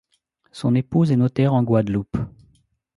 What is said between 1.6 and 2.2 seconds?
Guadeloupe.